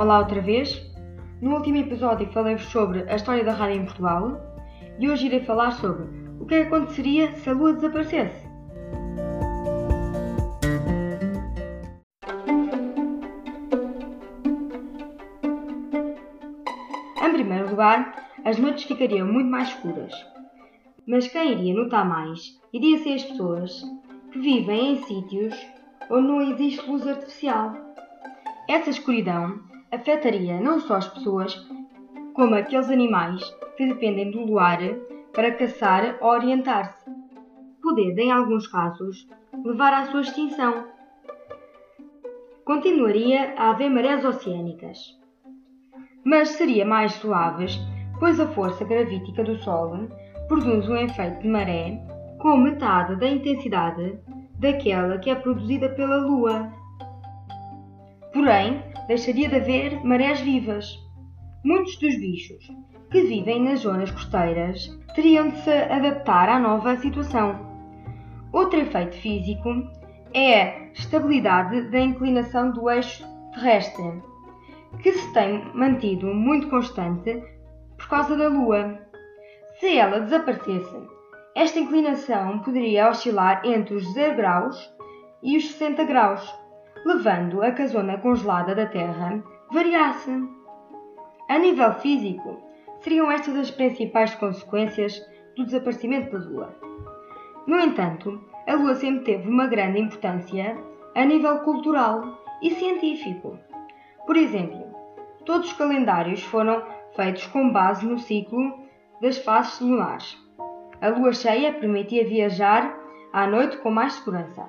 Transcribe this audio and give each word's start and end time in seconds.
Olá 0.00 0.20
outra 0.20 0.40
vez. 0.40 0.80
No 1.42 1.56
último 1.56 1.76
episódio 1.76 2.26
falei-vos 2.32 2.64
sobre 2.72 3.02
a 3.06 3.16
história 3.16 3.44
da 3.44 3.52
rádio 3.52 3.82
em 3.82 3.84
Portugal 3.84 4.40
e 4.98 5.10
hoje 5.10 5.26
irei 5.26 5.40
falar 5.40 5.72
sobre 5.72 6.06
o 6.40 6.46
que 6.46 6.54
aconteceria 6.54 7.34
se 7.34 7.50
a 7.50 7.52
Lua 7.52 7.74
desaparecesse. 7.74 8.48
Em 17.22 17.32
primeiro 17.34 17.68
lugar, 17.68 18.26
as 18.46 18.58
noites 18.58 18.84
ficariam 18.84 19.30
muito 19.30 19.50
mais 19.50 19.68
escuras. 19.68 20.14
Mas 21.06 21.28
quem 21.28 21.52
iria 21.52 21.74
notar 21.74 22.08
mais 22.08 22.40
iria 22.72 22.96
ser 23.00 23.16
as 23.16 23.24
pessoas 23.24 23.82
que 24.32 24.38
vivem 24.38 24.94
em 24.94 25.02
sítios 25.02 25.54
onde 26.10 26.26
não 26.26 26.40
existe 26.40 26.88
luz 26.88 27.06
artificial. 27.06 27.74
Essa 28.66 28.88
escuridão 28.88 29.68
afetaria 29.92 30.60
não 30.60 30.80
só 30.80 30.96
as 30.96 31.08
pessoas, 31.08 31.54
como 32.34 32.54
aqueles 32.54 32.90
animais 32.90 33.42
que 33.76 33.86
dependem 33.86 34.30
do 34.30 34.44
luar 34.44 34.78
para 35.32 35.52
caçar 35.52 36.16
ou 36.20 36.30
orientar-se, 36.30 37.10
podendo, 37.82 38.18
em 38.18 38.30
alguns 38.30 38.66
casos, 38.66 39.28
levar 39.64 39.92
à 39.92 40.06
sua 40.06 40.20
extinção. 40.20 40.86
Continuaria 42.64 43.54
a 43.56 43.70
haver 43.70 43.90
marés 43.90 44.24
oceânicas, 44.24 44.98
mas 46.24 46.50
seria 46.50 46.84
mais 46.84 47.12
suaves, 47.14 47.78
pois 48.18 48.38
a 48.38 48.46
força 48.48 48.84
gravítica 48.84 49.42
do 49.42 49.56
Sol 49.62 50.08
produz 50.46 50.88
um 50.88 50.96
efeito 50.96 51.40
de 51.40 51.48
maré 51.48 52.00
com 52.38 52.56
metade 52.56 53.16
da 53.16 53.28
intensidade 53.28 54.18
daquela 54.58 55.18
que 55.18 55.30
é 55.30 55.34
produzida 55.34 55.88
pela 55.90 56.18
Lua. 56.18 56.70
Porém, 58.32 58.82
deixaria 59.10 59.48
de 59.48 59.56
haver 59.56 60.04
marés 60.04 60.40
vivas. 60.40 60.86
Muitos 61.64 61.98
dos 61.98 62.14
bichos 62.20 62.64
que 63.10 63.22
vivem 63.22 63.60
nas 63.60 63.80
zonas 63.80 64.08
costeiras 64.12 64.86
teriam 65.16 65.48
de 65.48 65.56
se 65.62 65.68
adaptar 65.68 66.48
à 66.48 66.60
nova 66.60 66.96
situação. 66.96 67.58
Outro 68.52 68.78
efeito 68.78 69.16
físico 69.16 69.68
é 70.32 70.62
a 70.62 70.92
estabilidade 70.92 71.90
da 71.90 71.98
inclinação 71.98 72.70
do 72.70 72.88
eixo 72.88 73.26
terrestre, 73.52 74.22
que 75.02 75.10
se 75.10 75.32
tem 75.32 75.60
mantido 75.74 76.32
muito 76.32 76.70
constante 76.70 77.42
por 77.98 78.08
causa 78.08 78.36
da 78.36 78.46
Lua. 78.46 78.96
Se 79.80 79.98
ela 79.98 80.20
desaparecesse, 80.20 80.96
esta 81.56 81.80
inclinação 81.80 82.60
poderia 82.60 83.10
oscilar 83.10 83.60
entre 83.64 83.92
os 83.92 84.04
0 84.12 84.36
graus 84.36 84.94
e 85.42 85.56
os 85.56 85.68
60 85.72 86.04
graus, 86.04 86.60
levando 87.04 87.62
a 87.62 87.70
que 87.72 87.82
a 87.82 87.86
zona 87.86 88.18
congelada 88.18 88.74
da 88.74 88.86
Terra 88.86 89.42
variasse. 89.70 90.30
A 91.48 91.58
nível 91.58 91.92
físico, 91.94 92.60
seriam 93.00 93.30
estas 93.30 93.56
as 93.56 93.70
principais 93.70 94.34
consequências 94.34 95.20
do 95.56 95.64
desaparecimento 95.64 96.30
da 96.30 96.44
Lua. 96.44 96.74
No 97.66 97.78
entanto, 97.80 98.40
a 98.66 98.74
Lua 98.74 98.94
sempre 98.94 99.24
teve 99.24 99.48
uma 99.48 99.66
grande 99.66 100.00
importância 100.00 100.76
a 101.14 101.24
nível 101.24 101.58
cultural 101.60 102.38
e 102.62 102.70
científico. 102.70 103.58
Por 104.26 104.36
exemplo, 104.36 104.94
todos 105.44 105.68
os 105.68 105.76
calendários 105.76 106.42
foram 106.44 106.82
feitos 107.16 107.46
com 107.48 107.72
base 107.72 108.06
no 108.06 108.18
ciclo 108.18 108.78
das 109.20 109.38
fases 109.38 109.80
lunares. 109.80 110.38
A 111.00 111.08
lua 111.08 111.32
cheia 111.32 111.72
permitia 111.72 112.26
viajar 112.26 112.94
à 113.32 113.46
noite 113.46 113.78
com 113.78 113.90
mais 113.90 114.12
segurança. 114.14 114.68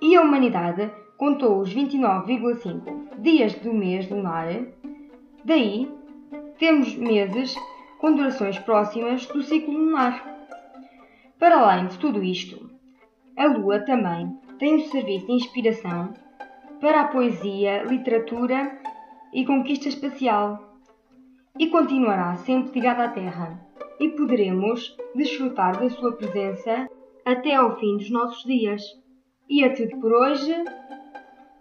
E 0.00 0.14
a 0.14 0.20
humanidade 0.20 0.90
contou 1.16 1.60
os 1.60 1.74
29,5 1.74 3.20
dias 3.20 3.54
do 3.54 3.72
mês 3.72 4.08
lunar. 4.10 4.48
Daí, 5.44 5.90
temos 6.58 6.94
meses 6.96 7.54
com 7.98 8.14
durações 8.14 8.58
próximas 8.58 9.26
do 9.26 9.42
ciclo 9.42 9.72
lunar. 9.72 10.36
Para 11.38 11.58
além 11.58 11.86
de 11.86 11.98
tudo 11.98 12.22
isto, 12.22 12.70
a 13.36 13.46
Lua 13.46 13.80
também 13.80 14.38
tem 14.58 14.76
um 14.76 14.80
serviço 14.80 15.26
de 15.26 15.32
inspiração 15.32 16.14
para 16.80 17.02
a 17.02 17.08
poesia, 17.08 17.82
literatura 17.84 18.78
e 19.32 19.44
conquista 19.44 19.88
espacial 19.88 20.78
e 21.58 21.68
continuará 21.68 22.36
sempre 22.36 22.72
ligada 22.72 23.04
à 23.04 23.08
Terra 23.08 23.60
e 23.98 24.08
poderemos 24.10 24.96
desfrutar 25.14 25.78
da 25.78 25.88
sua 25.90 26.12
presença 26.12 26.88
até 27.24 27.54
ao 27.54 27.78
fim 27.78 27.96
dos 27.96 28.10
nossos 28.10 28.44
dias. 28.44 28.82
E 29.48 29.64
é 29.64 29.70
tudo 29.70 29.98
por 30.00 30.12
hoje. 30.12 30.54